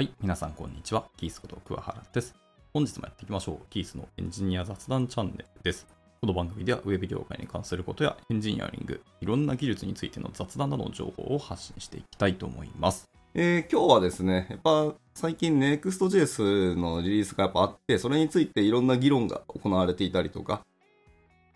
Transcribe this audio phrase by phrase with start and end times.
[0.00, 1.04] はい、皆さんこんにちは。
[1.18, 2.34] キースこと桑原です。
[2.72, 3.66] 本日もやっていきましょう。
[3.68, 5.86] キースのエンジニア雑談チャンネルです。
[6.22, 13.10] この番組ではウェブ業界に関することやエンジニアリング、いろんな技術についての雑談などの情報を発信していきたいと思います。
[13.34, 20.64] えー今日はですね、やっぱ最近 Next.js のリリースがやっぱあって、それについていろんな議論が行われていたりとか、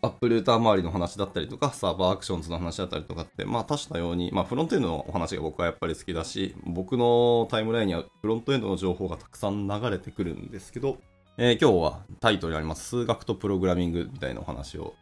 [0.05, 10.99] App Router 周りの話だったりとか、サーバーアクションズの話だったりとかって、まあ多種多様に、まあフロントエンドのお話が僕はやっぱり好きだし、僕のタイムラインにはフロントエンドの情報がたくさん流れてくるんですけど、
[11.37, 14.95] えー今日はタイトルにあります数学とプログラミングみたいなお話を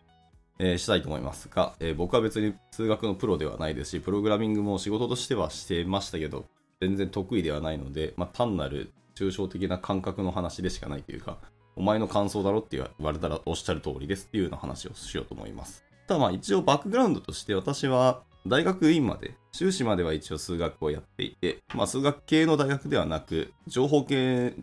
[0.59, 6.47] えーしたいと思いますが、えー僕は別に数学のプロではないですし、プログラミングも仕事としてはしてましたけど、
[6.81, 11.39] 全然得意ではないので、まあ、単なる抽象的な感覚の話でしかないというか、
[11.77, 15.85] お前の感想だろって言われたらおっしゃる通りですっていうような話をしようと思います。
[16.07, 24.55] ただまあ一応バックグラウンドとして私は大学院まで、修士までは一応数学をやっていて、まあ数学系の大学ではなく、情報系、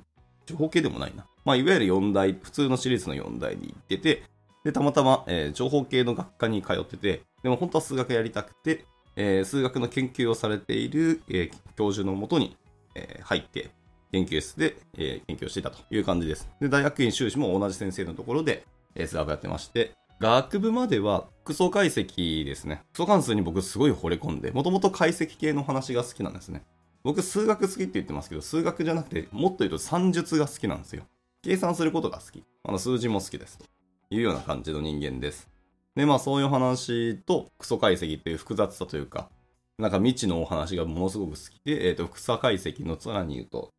[0.45, 1.25] 情報系でもないな。
[1.45, 4.23] まあいわゆる4大、普通の私立の4大に行ってて、
[4.65, 12.57] で、たまたま、えー情報系の学科に通ってて、でも本当は数学やりたくて、えー数学の研究をされている、えー教授のもとに、
[12.95, 13.69] えー入って、
[14.11, 16.49] 研究室で、えー研究をしていたという感じです。
[16.59, 18.65] で、大学院修士も同じ先生のところで、
[18.95, 22.81] えー数学やってまして、学部までは複素解析ですね。
[22.87, 26.63] 複素関数に僕すごい惚れ込んで、もともと解析系の話が好きなんですね。
[27.03, 31.03] 僕数学好きって言ってますけど、数学じゃなくて、もっと言うと算術が好きなんですよ。
[31.41, 32.43] 計算することが好き。
[32.63, 33.57] あの数字も好きです。
[33.57, 33.65] と
[34.09, 35.49] いうような感じの人間です。
[35.95, 39.29] で、まあそういう話と、クソ解析っていう複雑さというか、
[39.77, 43.71] なんか未知のお話がものすごく好きで、えっ、と、複素解析のさらに言うと、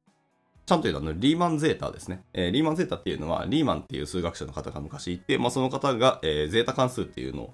[0.67, 2.23] ちゃんと言うとあの、リーマンゼータですね。
[2.33, 7.51] えーリーマンゼータっていうのは、リーマンっていう数学者の方が昔いて、まあその方が、えーゼータ関数っていうのを、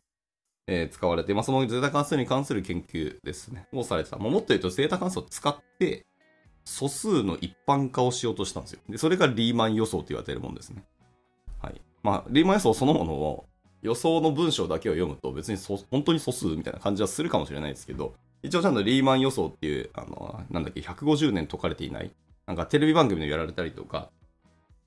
[0.66, 4.18] えー使われて、まあそのゼータ関数に関する研究ですね、をされてた。
[4.18, 6.04] まあ、もっと言うと、ゼータ関数を使って、
[6.66, 8.80] 素数の一般化をしようとしたんですよ。
[8.88, 10.84] で、それがリーマン予想と言われているものですね。
[11.62, 11.80] はい。
[12.02, 13.46] まあ、リーマン予想そのものを、
[13.82, 15.58] 予想の文章だけを読むと別に
[15.90, 22.10] 本当に素数みたいな感じはするかもしれないですけど、一応ちゃんとリーマン予想っていう、あの、なんだっけ、150年解かれていない、
[22.46, 24.10] なんかテレビ番組でやられたりとか、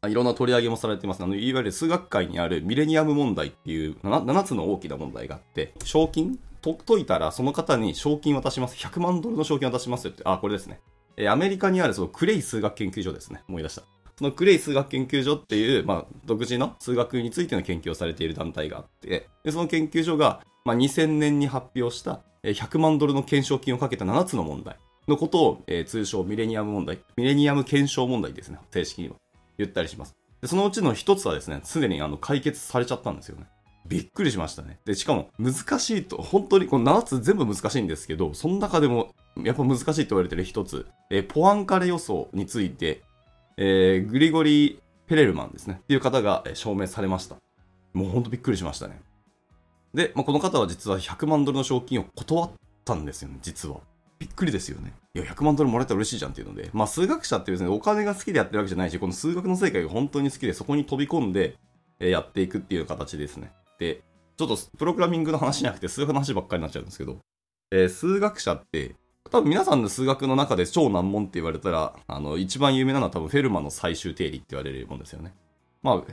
[0.08, 1.22] いろんな取り上げもされてます。
[1.22, 6.40] あの、いわゆる数学界にあるミレニアム問題っていう 7, 7つの大きな問題があって、賞金？
[6.62, 8.76] と解いたらその方に賞金渡します。
[8.76, 10.80] 100万ドルの賞金渡しますよって、あ、これですね。
[11.18, 13.44] えアメリカにあるそのクレイ数学研究所ですね。
[13.50, 13.84] 思い出した。
[14.18, 24.78] そのクレイ数学研究所っていう、まあ、独自の数学についての研究をされている団体があって、でその研究所が、まあ、2000年に発表した100万ドルの懸賞金をかけた7つの問題
[25.10, 28.60] のことを、えー通称ミレニアム問題、ミレニアム検証問題ですね。
[28.72, 29.16] 正式には。
[29.58, 30.16] 言ったりします。
[30.42, 33.46] でそのうちの一つはですね、すでにあの解決されちゃったんですよね。
[33.86, 34.80] びっくりしましたね。
[34.86, 43.02] で、しかも難しいと、本当にこの7つ全部難しいんですけど、その中でもやっぱ難しいと言われてる一つ、えーポアンカレ予想について、
[43.58, 45.80] えーグリゴリー・ペレルマンですね。
[45.84, 47.36] っていう方が証明されました。
[47.94, 49.02] もう本当びっくりしましたね。
[49.94, 52.52] で、まあ、この方は実は100万ドルの賞金を断っ
[52.86, 53.78] たんですよね、実は。
[54.20, 54.94] びっくりですよね。
[55.16, 61.56] いや、100万ドルもらえたら嬉しいじゃんっていうので、まあ、数学者って別にお金が好きでやってるわけじゃないし、この数学の世界が本当に好きで、そこに飛び込んで、
[62.02, 63.52] えやっていくっていう形ですね。
[63.80, 64.02] で、
[64.38, 67.18] ちょっとプログラミングの話じゃなくて数学の話ばっかりになっちゃうんですけど、
[67.72, 68.96] えー数学者って、
[69.30, 75.34] 多分皆さんの数学の中で超難問って言われたら、あの、一番有名なのは多分フェルマの最終定理って言われるもんですよね。
[75.84, 76.04] まあ、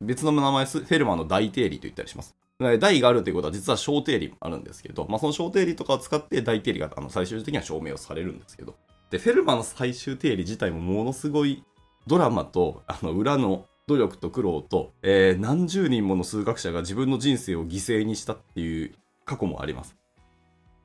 [0.00, 2.36] 別の名前、フェルマの大定理と言ったりします。
[2.58, 8.76] で大があるということは実は小定理もあるんですけど、まあ、その小定理とかを使って大定理があの最終的には証明をされるんですけど、
[9.10, 11.64] で、フェルマの最終定理自体もものすごい
[12.06, 19.96] ドラマと、あの、裏の努力と苦労と、えー何十人もの数学者が自分の人生を犠牲にしたっていう過去もあります。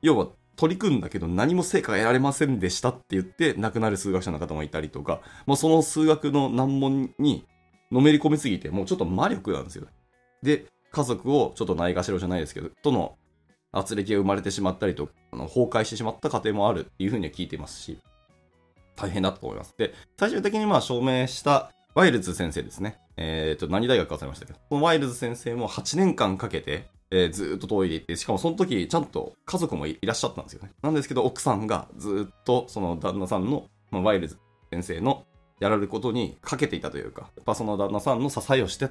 [0.02, 7.46] 要は、取り組んだけど何も成果が得られませんでしたって言って亡くなる数学者の方もいたりとか、もうその数学の難問に
[7.90, 9.86] のめり込みすぎて、もうちょっと魔力なんですよ。
[10.42, 13.16] で、家族をちょっとないがしろじゃないですけど、との
[13.72, 17.98] 圧力が生まれてしまったりと、あの崩壊してしまった家庭もあるっていうふうには聞いてますし、
[18.94, 19.74] 大変だと思います。
[19.78, 22.98] で、最終的にまあ証明したワイルズ先生ですね。
[23.16, 30.72] えっ、と、何大学か忘れましたけど、このワイルズ先生も8年間かけて、えーずっと遠いで行って、しかもその時ちゃんと家族もいらっしゃったんですよね。
[30.82, 34.38] なんですけど、奥さんがずっとその旦那さんの、まあ、ワイルズ
[34.70, 35.24] 先生の
[35.60, 38.88] やられることにかけていたというか、やっぱその旦那さんの支えをして、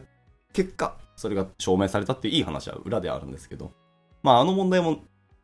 [0.53, 3.71] 結果、それが証明されたっていういい話は裏であるんですけど、
[4.23, 4.99] まああの問題も、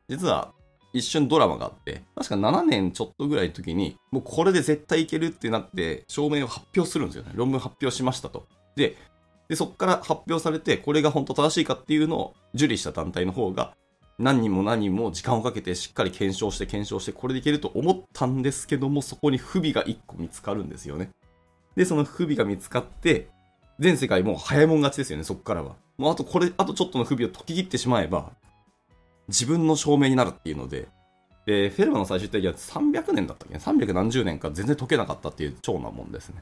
[0.07, 0.53] 実は
[0.93, 7.31] 一瞬ドラマがあって、確か7年ちょっとぐらいの時に、もうこれで絶対いけるってなって、証明を発表するんですよね。
[7.35, 8.47] 論文発表しましたと。
[8.75, 8.95] で、
[9.47, 13.75] でそこから発表されて、これが本当正しいかっていうのを受理した団体の方が、
[14.19, 21.11] 何人も何人も時間をかけてしっかり検証して検証してこれでいけると思ったんですけども、そこに不備が1個見つかるんですよね。
[21.75, 23.29] で、その不備が見つかって、
[23.79, 25.75] 全世界もう早いもん勝ちですよね、そこからは。
[25.97, 28.31] もうあとこれ、あとちょっとの不備を解き切ってしまえば、
[29.27, 30.87] 自分の証明になるっていうので、
[31.45, 33.53] で、フェルマの最終的には300年だったっけ？
[33.53, 36.41] ね ?300 何十年か全然解けなかったっていう超なもんですね。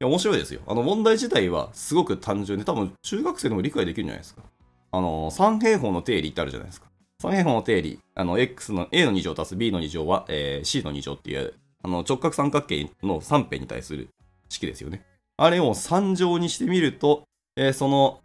[0.00, 0.60] や、面白いですよ。
[0.66, 4.42] あの問題自体はすごく単純で、多分中学生でも理解できるんじゃないですか。
[4.90, 6.88] あの、三平方の定理ってあるじゃないですか。
[7.20, 14.08] 三平方の定理、あの、x の a の2乗足す b の2乗は、えー、c の2乗っていう、あの、直角三角形の3辺に対する
[14.48, 15.04] 式ですよね。
[15.36, 17.24] あれを3乗にしてみると、
[17.56, 18.20] えー、その、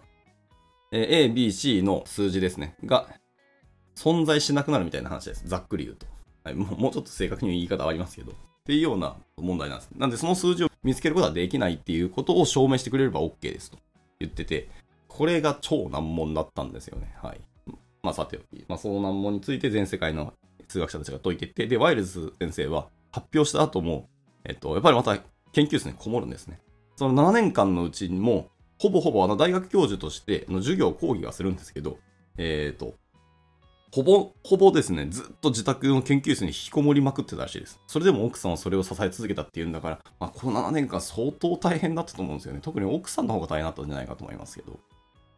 [0.92, 3.08] えー、A、B、C の数字ですね、が
[3.96, 5.44] 存在しなくなるみたいな話です。
[5.48, 6.06] ざっくり言うと。
[6.44, 8.32] はい、もうもうちょっと正確に言い方はありますけど。
[8.32, 8.36] っ
[8.70, 9.90] ていうような問題なんです。
[9.98, 13.78] なんでその数字を見つけることはできないっていうことを証明してくれれば OK ですと
[14.20, 14.70] 言ってて、
[15.08, 17.16] これが超難問だったんですよね。
[17.22, 17.42] はい。
[18.04, 20.34] まあさておき、まあその難問について全世界の
[20.68, 24.08] 数学者たちが解いていって、で、ワイルズ先生は発表した後も、
[24.46, 25.18] えっと、やっぱりまた
[25.52, 26.60] 研究室にこもるんですね。
[27.00, 31.98] その7年間のうちにも、ほぼほぼあの大学教授としての授業講義はするんですけど、
[32.38, 32.94] えっ、ー、と、
[33.94, 37.80] ほぼ、ほぼですね、ずっと自宅の研究室に引きこもりまくってたらしいです。
[37.88, 42.60] それでも奥さんはそれを支え続けたっていうんだから、まあ、この7年間相当大変だったと思うんですよね。
[42.62, 44.78] 特に奥さんの方が大変だったんじゃないかと思いますけど。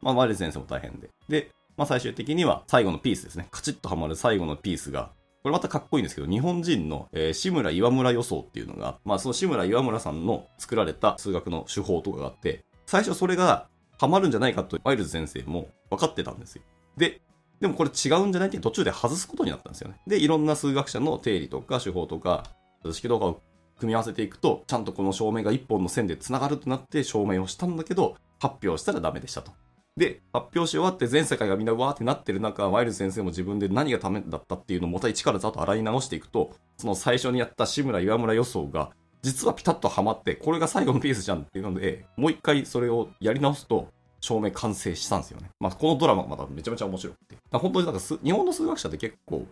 [0.02, 1.12] まあ、マリ先生も大変で。
[1.30, 3.48] で、まあ、最終的には最後のピースですね。
[3.52, 5.12] カチッとはまる最後のピースが、
[5.44, 13.68] これまたかっこいいんですけど、日本人の、えー、志村岩村予想っていうのが、まあ、その志村岩村さんの作られた数学の手法とかがあって、最初それが
[13.98, 16.62] ハマるんじゃないかとワイルズ先生も分かってたんですよ。
[16.96, 17.22] で、
[17.60, 20.00] でもこれ違うんじゃないって途中で外すことになったんですよね。
[20.08, 22.44] で、いろんな数学者の定理とか手法とか、
[22.84, 23.42] 図式とかを
[23.80, 29.52] 組み合わせていくと、ちゃんとこの証明が一本の線で繋がるとなって証明をしたんだけど、発表したらダメでしたと。
[29.98, 38.92] で、発表し終わって全世界がみんなわーってなってる中、ワイルズ先生も自分で何がためだったっていうのをまた一からざっと洗い直していくと、その最初にやった志村岩村予想が、
[39.22, 43.90] 実はピタッとはまって、これが最後のピースじゃんっていうので、もう一回それをやり直すと、
[44.22, 45.50] 証明完成したんですよね。
[45.60, 47.38] まあ、このドラマがまためちゃめちゃ面白くて。
[47.52, 49.48] 本当になんか日本の数学者って結構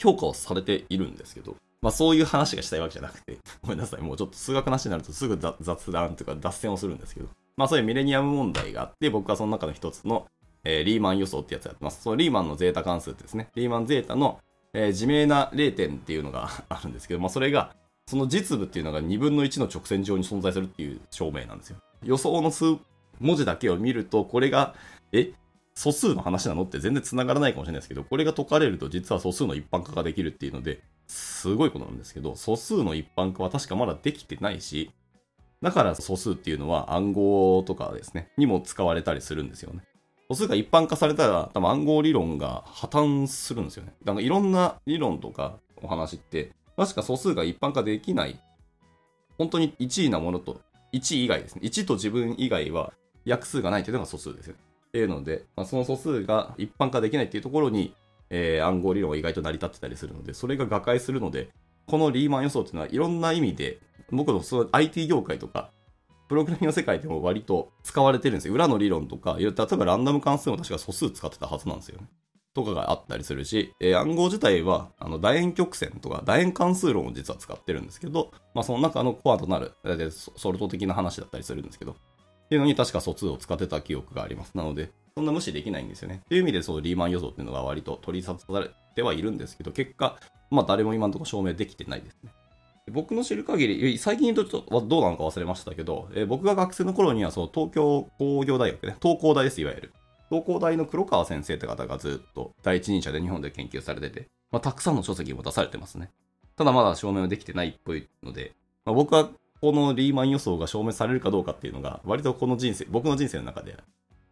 [0.00, 10.26] 評価をされているんですけど、まあそういう話がしたいわけじゃなくて、ごめんなさい、もうちょっと数学なしになるとすぐ雑談というか脱線をするんですけど、まあそういうミレニアム問題があって、僕はその中の一つの、
[10.64, 12.02] えー、リーマン予想ってやつやってます。
[12.02, 14.40] そのリーマンのゼータ関数ってですね、リーマンゼータの、
[14.72, 17.74] えー、自明な0点っていうのが あるんですけど、まあそれが、
[18.06, 21.78] その実部っていうのが2分の1の直線上に存在するっていう証明なんですよ。
[22.02, 22.76] 予想の数
[23.20, 24.74] 文字だけを見ると、これが、
[25.12, 25.32] え、
[25.74, 26.62] 素数の話なの？
[26.62, 34.90] って全然繋がらないかもしれないですけど、これが解かれると実は素数の一般化ができるっていうので、すごいことなんですけど、素数の一般化は確かまだできてないし、
[35.64, 39.80] だから素数っていうのは暗号とかですね、にも使われたりするんですよね。
[40.28, 43.94] 素数が一般化されたら多分暗号理論が破綻するんですよね。
[44.04, 48.38] だからいろんな理論とかお話って、確か素数が一般化できない、
[49.38, 50.60] 本当に1位なものと、
[50.92, 51.62] 1以外ですね。
[51.64, 52.92] 1と自分以外は
[53.24, 54.56] 約数がないというのが素数ですよ。
[54.88, 57.94] っていうので、まあ、その素数が一般化できないっていうところに、
[58.28, 61.48] えー、暗号理論が意外と成り立ってたりするので、それが瓦解するので、
[61.86, 63.78] このリーマン予想っていうのはいろんな意味で、
[64.16, 65.70] 僕のその IT 業界とか、
[66.28, 68.54] プログラミングの世界でも割と使われてるんですよ。
[68.54, 72.08] 裏の理論とか、例えばランダム関数も確か素数使ってたはずなんですよね。
[72.54, 79.72] とかがあったりするし、えー、暗号自体は、あの、楕円曲線とか楕円関数論を実は使ってるんですけど、まあ、その中のコアとなる、
[80.36, 81.94] ソルト的な話だったりするんですけど、っ
[82.48, 84.52] ていうのに確か疎通を使ってた記憶があります。
[84.54, 86.20] なので、そんな無視できないんですよね。
[86.24, 90.16] っていう意味で、そう、リーマン予想っていうのが割と取り沙汰されてはいるんですけど、結果、
[90.50, 92.30] まあ誰も今のところ証明できてないですね。
[92.90, 99.92] 僕の知る限り、最近言うとどうなのか忘れましたけど、え僕が学生の頃にはその東京工業大学ね、東工大です、いわゆる。
[100.28, 106.10] 東工大の黒川先生って方がずっと第一人者で日本で研究されてて、まあ、たくさんの書籍も出されてますね。
[106.56, 108.52] ただまだ証明はできてないっぽいので、
[108.84, 113.76] まあ、僕はこのリーマン予想が証明されるかどうかっていうのが、割とこの人生、僕の人生の中で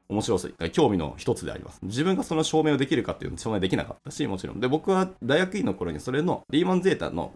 [0.09, 1.81] 面白さ、興味の一つであります。
[1.83, 4.61] 自分がその証明をできるかっていうのを証明できなかったし、もちろん。
[4.61, 7.33] で、僕は大学院の頃にそれのリーマンゼータの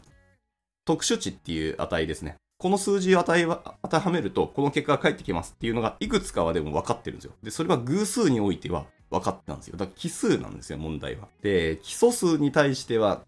[0.86, 2.36] 特殊値っていう値ですね。
[2.58, 7.32] この数字を値は当てはめると、この結果が返ってきますっていうのが、いくつかはでも分かってるんですよ。
[7.42, 9.76] で、それは偶数においては分かってたんですよ。
[9.76, 11.28] だから奇数なんですよ、問題は。
[11.42, 13.24] で、基礎数に対しては、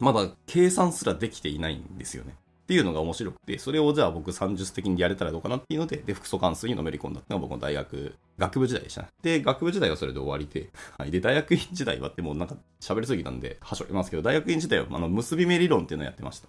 [0.00, 2.34] まだ計算すらできていないんですよね。
[2.34, 9.08] っていうのが面白くて、それをじゃあ僕30的にやれたらどうかなっていうので、で、複素関数にのめり込んだっていうのが僕の大学、学部時代でしたね。
[9.22, 11.10] で、学部時代はそれで終わりで、はい。
[11.10, 16.48] で、大学院時代はってもうなんか喋りすぎたんで、はしょりますけど、大学院時代はあの、結び目理論っていうのをやってました。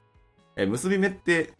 [0.55, 1.53] え、結び目って、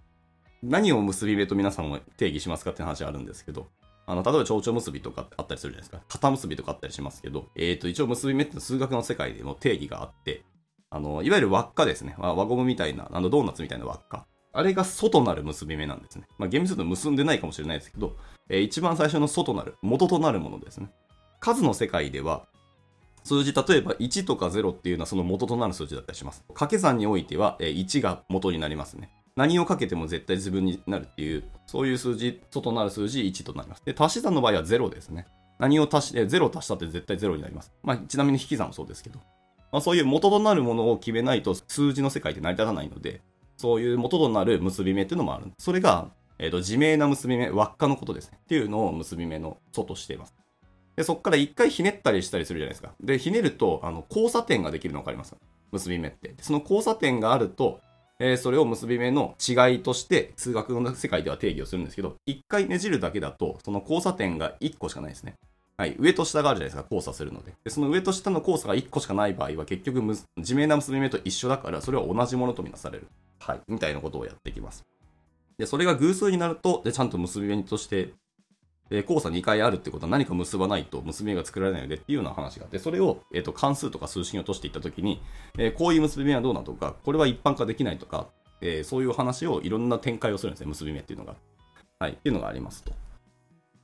[0.63, 3.67] 何を結び目と皆さんも定義しますかって話あるんですけど、
[4.05, 6.03] あの、例えば蝶々結びとかあったりするじゃないですか。
[6.07, 10.43] 肩結びとかあったりしますけど、えっ、と、一応結び目って数学の世界でも定義があって、
[10.89, 12.15] あの、いわゆる輪っかですね。
[12.17, 14.27] 輪ゴムみたいな、あの、ドーナツみたいな輪っか。
[14.53, 16.27] あれが外なる結び目なんですね。
[16.37, 18.17] まあ、厳密に結んでないかもしれないですけど、
[18.49, 20.91] えー一番最初の外なる、元となるものですね。
[21.39, 22.45] 数の世界では、
[23.23, 26.43] 数字、例えば1とか0っていうのはその元となる数字だったりします。
[26.49, 29.09] 掛け算においては、1が元になりますね。
[29.35, 33.83] 何をかけても絶対自分になるっていう、そういう数字、外なる数字1となります。
[33.85, 35.27] で、足し算の場合は0ですね。
[35.59, 37.71] 何を足し、0足したって絶対0になります。
[37.83, 39.19] まあ、ちなみに引き算もそうですけど。
[39.71, 43.21] まあ、そういう元となるものを決めないと数字の世界って成り立たないので、
[43.57, 45.45] そういう元となる結び目っていうのもある。
[45.59, 46.09] それが、
[46.39, 48.39] えーと、自明な結び目、輪っかのことですね。
[48.41, 50.35] っていうのを結び目の祖としています。
[51.01, 52.91] で、そこから一回ひねったりしたりするじゃないですか。
[53.01, 55.35] で、ひねると、あの、交差点ができるの分かります？
[55.71, 56.27] 結び目って。
[56.29, 57.79] でその交差点があると、
[58.19, 65.33] えーそれを結び目の違いとして、数学の世界では定義をするんですけど、一回ねじるだけだと、その交差点が1個しかないですね。
[65.75, 67.53] はい、上と下があるじゃないですか、交差するので。
[67.63, 70.03] で、その上と下の交差が1個しかない場合は、結局、
[70.37, 73.07] 自明な結び目と一緒だから、それは同じものとみなされる。
[73.39, 74.85] はい、みたいなことをやっていきます。
[75.57, 78.13] で、それが偶数になると、で、ちゃんと結び目として、
[78.91, 85.21] で、交差2回あるってことは何か結ばないと結び目が作られないのでっていうような話があって、それを、えっ、と、関数とか数式に落としていったときに、
[85.57, 88.27] えーこういう結び目はどうなとか、これは一般化できないとか、
[88.59, 91.35] えーそういう話をいろんな展開をするんですね、結び目っていうのが。
[91.99, 92.91] はい、っていうのがありますと。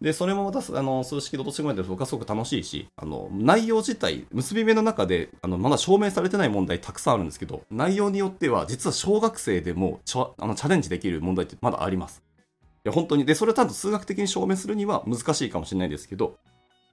[0.01, 12.26] で、それもまた、あの、数式で落とし込めて僕はすごく楽しいし、あの、内容自体、結び目の中で、あの、まだ証明されてない問題たくさんあるんですけど、内容によっては、実は小学生でもちょあのチャレンジできる問題ってまだあります。
[12.87, 13.25] や、本当に。
[13.25, 16.37] で、それをちゃんと数学的に証明するには難しいかもしれないですけど、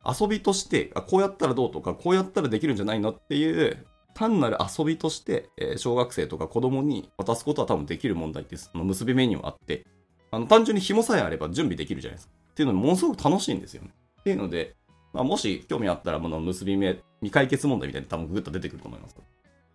[0.05, 8.71] 遊びとして、あこうやったらどうとか、こうやったらできるんじゃないのっていう、単なる遊びとして、え小学生とか子供に渡すことは多分できる問題です。
[8.75, 9.87] あの結び目にはあって、
[10.31, 12.35] あの単純に紐さえあれば準備できるじゃないですか。
[12.53, 13.91] っていうのもものすごく楽しいんですよね。
[14.21, 14.77] っていうので、
[15.13, 19.17] まあ、もし興味あったら、この結び目、未解決問題みたいに多分グッと出てくると思います。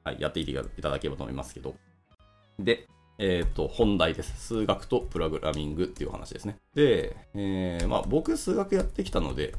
[0.03, 0.45] はい、やってい
[0.81, 1.75] ただければと思いますけど。
[2.59, 2.87] で、
[3.19, 4.47] えっ、と、本題です。
[4.47, 6.55] 数学とプログラミングっていう話ですね。
[6.73, 9.53] で、えーまあ僕数学やってきたので、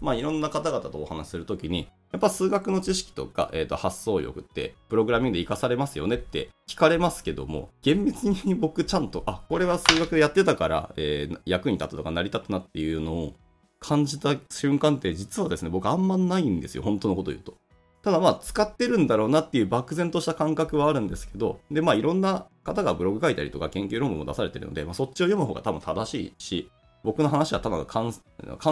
[0.00, 13.34] まあいろんな方々とお話しするときに、やっぱ数学の知識とか、えーと発想力って、プログラミングで活かされますよねって聞かれますけども、厳密に僕ちゃんと、あ、これは数学やってたから、えー役に立ったとか成り立ったなっていうのを
[13.80, 17.54] 感じた瞬間って実はですね、僕あんまないんですよ、本当のこと言うと。
[18.02, 26.70] ただまあ使ってるんだろうなっていう漠然とした感覚はあるんですけど、でまあいろんな方がブログ書いたりとか研究論文も出されてるので、まあ、そっちを読む方が多分正しいし、
[27.04, 28.12] 僕の話はただの感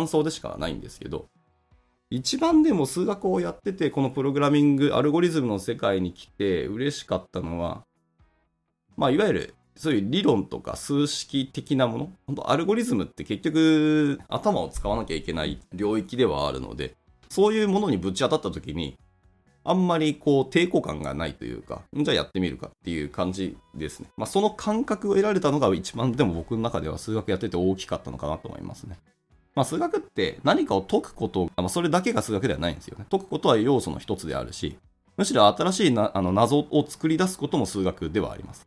[0.09, 1.27] 想でしかないんですけど、
[2.11, 7.85] 一番でも数学をやってて、このプログラミング、アルゴリズムの世界に来て嬉しかったのは、
[8.97, 16.95] まあいわゆるそういう理論とか数式的なもの、本当アルゴリズムって結局頭を使わなきゃいけない領域ではあるので、
[17.29, 18.99] そういうものにぶち当たった時に、
[19.65, 24.09] あんまりこう抵抗感がないというか、じゃあやってみるかっていう感じですね。
[24.17, 28.99] まあその感覚を得られたのが一番でも僕の中では数学やってて大きかったのかなと思いますね。
[29.55, 33.07] まあ数学って何かを解くこと、まあそれだけが数学ではないんですよね。
[33.11, 34.77] 解くことは要素の一つであるし、
[35.17, 38.67] むしろ新しいなあの謎を作り出すことも数学ではあります。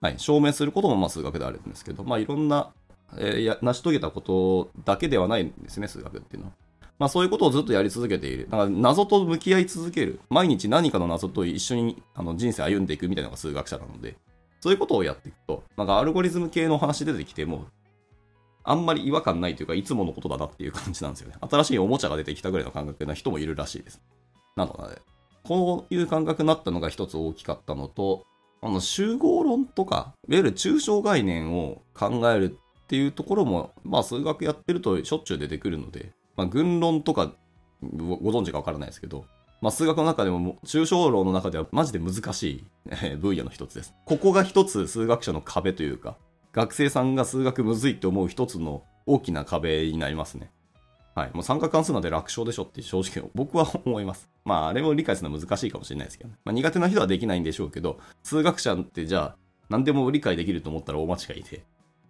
[0.00, 0.14] はい。
[0.18, 2.72] 証明することもまあ数学であるんですけど、まあいろんな、
[3.18, 6.52] えー成し遂げたことだけではないんですね、数学っていうのは。
[6.98, 8.44] まあそういうことをずっとやり続けている。
[8.50, 10.20] だから謎と向き合い続ける。
[10.30, 14.16] 毎日何かの謎と一緒にあの人生歩んでいくみたいなのが数学者なので、
[14.60, 17.66] そういうことをやっていくと、なんかアルゴリズム系の話出てきても、
[18.62, 21.34] あんまり違和感ないというか、いつものことだなっていう感じなんですよね。
[21.50, 24.00] 新しいおもちゃが出てきたぐらいの感覚な人もいるらしいです。
[24.56, 25.02] なので、
[25.42, 28.24] こういう感覚になったのが一つ大きかったのと、
[28.62, 37.32] あの集合論とか、いわゆる抽象概念を考えるっていうところも、まあ数学やってるとしょっちゅう出てくるので、まあ群論とか
[37.82, 39.24] ご存知かわからないですけど、
[39.60, 42.64] まあ数学の中でもも抽象論の中ではマジで難しい
[43.16, 43.94] 分野の一つです。
[44.04, 46.16] ここが一つ数学者の壁というか、
[46.52, 50.50] 学生さんが数学むずいって思う一つの大きな壁になりますね。
[51.14, 51.30] はい。
[51.32, 54.28] もう三角関数なんて楽勝でしょって正直 僕は思います。
[54.44, 59.36] まああれを理解するのは難しいかもしれないですけど、ね、まあ苦手な人はできないんでしょうけど、数学者ってじゃあ
[59.68, 61.64] 何でも理解できると思ったら大間違いで、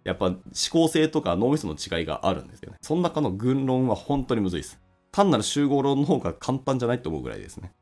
[0.05, 0.37] やっぱ思
[0.71, 2.77] 考性とか脳みその違いがあるんですよね。
[2.81, 4.79] その中の群論は本当にむずいです。
[5.11, 7.73] 単なる集合論の方が簡単じゃないと思うぐらいですね。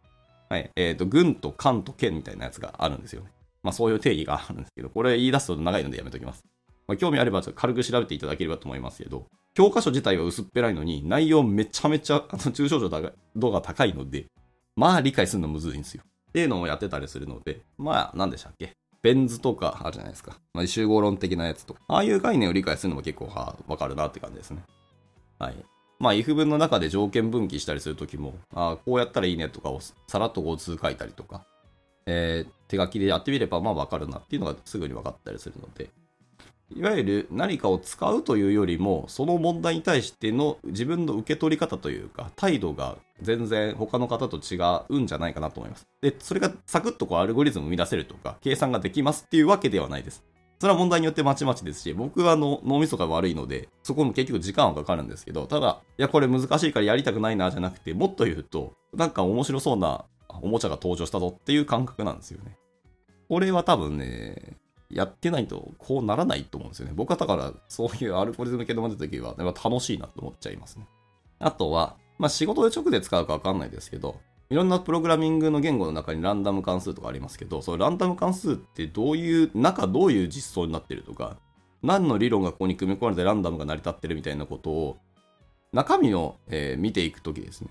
[0.49, 0.71] はい。
[0.75, 3.29] えっ、と、群と間と剣みたいなやつがあるんですよね。
[3.61, 6.43] まあそういう定義があるんですけど、これ言い出すと長いのでやめときます。
[6.87, 12.79] まあ、興味あればちょっと軽く調べていただければと思いますけど、教科書自体は薄っぺらいのに、内容めちゃめちゃ、あの、抽象
[13.35, 14.25] 度が高いので、
[14.75, 16.03] まあ理解するのむずいんですよ。
[16.29, 18.73] っていうのをやってたりするので、まあ、何でしたっけ？
[19.03, 20.37] ベン図とかあるじゃないですか。
[20.53, 21.81] まあ、集合論的なやつとか。
[21.87, 24.63] ああいう概念を理解するのも結構はわかるなって感じですね。
[25.37, 25.55] はい。
[25.99, 31.45] まあ、if 文の中で条件分岐したりするときも、あこうやったらいいねとかをさらっとこう図書いたりとか、
[32.05, 35.89] えー、手書きでやってみればまあわかるなっていうのがすぐに分かったりするので、
[36.75, 44.57] いわゆる何かを使うというよりも、その問題に対しての自分の受け取り方というか、態度が全然他の方と違
[44.89, 45.87] うんじゃないかなと思います。
[46.01, 50.23] で、それがサクッとこうアルゴリズムを生み出せるとか、計算ができますっていうわけではないです。
[50.59, 62.57] それは問題によってまちまちですし、僕はあの脳みそが悪いので、そこも結局時間はかかるんですけど、ただ、いや、これ難しいからやりたくないなじゃなくて、もっと言うと、なんか面白そうなおもちゃが登場したぞっていう感覚なんですよね。
[63.27, 64.55] これは多分ね、
[64.93, 66.93] やってないとこうならないと思うんですよね。
[66.95, 70.87] 僕はだからそういうアルゴリズム系の出た時はやっぱ楽しいなと思っちゃいますね。
[71.39, 74.19] あとは、まあ仕事で直で使うかわかんないですけど、
[74.49, 81.37] いろんなプログラミングの言語の中にランダム関数とかありますけど、そのランダム関数ってどういう、中どういう実装になってるとか、
[81.81, 84.97] 何の理論がここに組み込まれてランダムが成り立ってるみたいなことを、
[85.71, 87.69] 中身を、えー、見ていくときですね。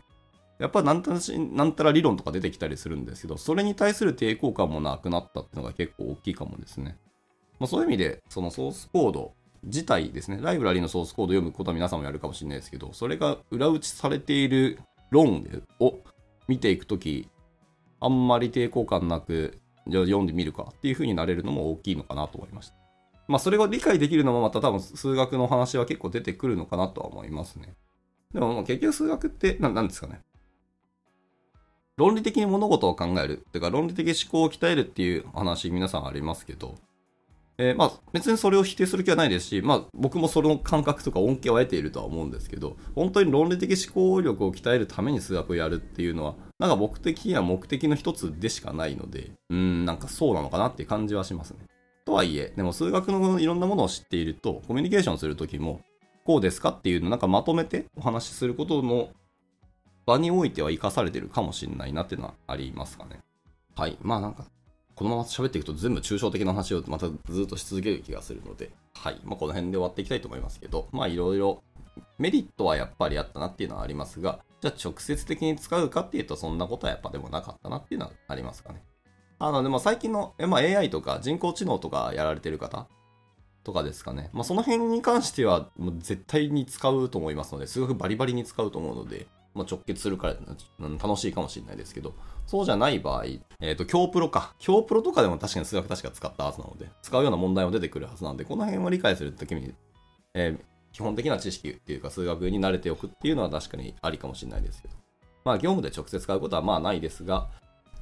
[0.59, 1.19] やっぱなんたら
[1.53, 6.99] なんたら理論とか出てきたりするんですけど、それに対する抵抗感もなくなったっていうのが結構大きいかもですね。
[7.63, 15.47] まあ、そういう意味で、そのソースコード自体ですね、ライブラリのソースコードを読むことは皆さんもやるかもしれないですけど、それが裏打ちされている論
[15.79, 16.01] を
[16.49, 17.29] 見ていくとき、
[18.01, 22.75] あんまり抵抗感なく、じゃあ読んでみるかっていう風になれるのも大きいのかなと思いました。
[23.29, 27.77] まあ、それが理解できるのもまた多分数学の話は結構出てくるのかなとは思いますね。
[28.35, 30.21] でも結局数学って何ですかね。
[31.97, 36.75] 論理的に物事を考えるっていうか論理的思考を鍛えるっていう話皆さんありますけど、
[37.63, 51.59] えー、まあ別にそれを否定する気はないですし、まあ僕もその感覚とか恩恵を得ているとは思うんですけど、本当に論理的思考力を鍛えるために数学をやるっていうのは、なんか僕的には目的の一つでしかないので、うん、なんかそうなのかなっていう感じはしますね。
[52.05, 55.83] とはいえ、でも数学のいろんなものを知っていると、コミュニケーションするときも、
[56.25, 59.11] こうですかっていうのをなんかまとめてお話しすることの
[60.05, 63.21] 場においては生かされてるかもしれないなっていうのはありますかね。
[63.77, 63.97] はい。
[64.03, 64.47] まあなんか、
[64.95, 69.21] このまま喋っていくと全部抽象的な話をまたずっとし続ける気がするので、はい。
[69.25, 71.63] まあこの辺で終わっていきたいと思いますけど、まあいろいろ
[72.19, 78.83] メリットはやっぱりあったなっていうのはありますが、じゃあ直接的に使うかっていうとそんなことはやっぱでもなかったなっていうのはありますかね。
[79.39, 82.87] あの、でも最近の、まあ、AI とか人工知能とかやられてる方
[83.65, 84.31] とかですかね。
[84.33, 90.37] まあその辺に関してはもう絶対に使うと思いますので、数学バリバリに使うと思うので、まあ、直結するから
[90.81, 92.15] 楽しいかもしれないですけど、
[92.47, 93.25] そうじゃない場合、
[93.61, 94.55] えっ、ー、と、京プロか。
[94.59, 99.75] 京プロとかでも確かに数学確か使ったはずなので、使うような問題も出てくるはずなので、この辺を理解するときに、
[100.35, 104.95] えー、基本的な知識っていうか数学に慣れておくっていうのは確かにありかもしれないですけど。
[105.45, 107.49] まあ、業務で直接使うことはまあないですが、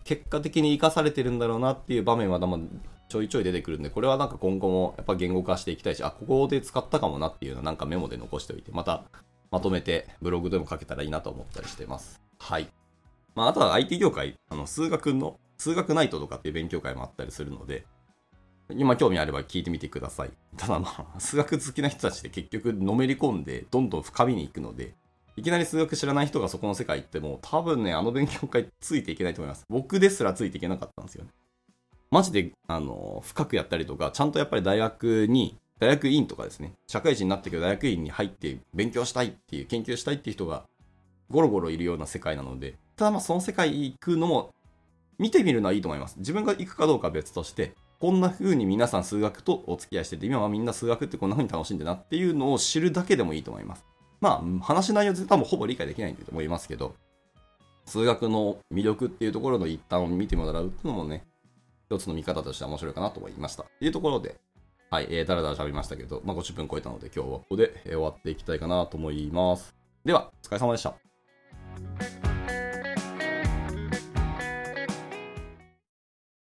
[0.05, 2.59] 結果的に活かされてるんだろうなっていう場面はま
[3.09, 9.05] ちょいちょい出てくるんで、これはなんか今後もやっぱ言語化していきたいし、あ、ここで使ったかもなっていうのはなんかメモで残しておいて、また
[9.51, 12.21] まとめてブログでも書けたらいいなと思ったりしてます。
[12.39, 12.69] はい。
[13.35, 17.85] まあ、あとは IT 業界、あの、数学の、数学ナイトとかっていう勉強会もあったりするので、
[18.71, 20.31] 今興味あれば聞いてみてください。
[20.57, 24.95] ただまあ、数学好きな人たちで結局のめり込んで、どんどん深みに行くので、
[25.37, 29.65] いきなり数学知らない人がそこの世界行っても、多分ね、あの勉強会ついていけないと思います。
[29.69, 31.31] 僕ですらついていけなかったんですよね。
[32.11, 40.65] マジで、あの、深くやったりとか、ちゃんとやっぱり大学に大学院とかですね、社会人になってけど大学院に入って勉強したいっていう、研究したいっていう人が
[41.31, 44.51] ゴロゴロいるような世界なので、ただまあその世界行くのも
[45.19, 46.17] 見てみるのはいいと思います。
[46.19, 53.85] 自分が行くかどうかは別として、こんな風に皆さん数学とお付き合いしてて、今はみんな数学ってこんな風に楽しんでなっていうのを知るだけでもいいと思います。
[54.21, 56.95] まあ、話内容多分ほぼ理解できないと思いますけど、
[57.87, 61.25] 数学の魅力っていうところの一端を見てもらうっていうのもね、
[61.91, 63.65] 一つの見方としては面白いかなと思いました。
[63.65, 64.37] というところで、
[64.93, 69.73] はい、えー、だらだら喋りましたけど、まあ、50分超えたので今日はここで終わっていきたいかなと思います。
[70.05, 72.40] では、お疲れ様でした。